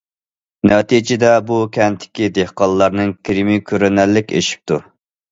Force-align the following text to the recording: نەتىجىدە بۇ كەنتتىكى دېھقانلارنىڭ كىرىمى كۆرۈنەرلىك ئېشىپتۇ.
نەتىجىدە 0.69 1.33
بۇ 1.49 1.57
كەنتتىكى 1.75 2.29
دېھقانلارنىڭ 2.37 3.11
كىرىمى 3.29 3.59
كۆرۈنەرلىك 3.73 4.33
ئېشىپتۇ. 4.41 4.79